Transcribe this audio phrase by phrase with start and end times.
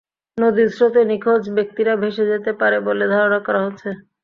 [0.37, 3.89] নদীর স্রোতে নিখোঁজ ব্যক্তিরা ভেসে যেতে পারে বলে ধারণা করা হচ্ছে।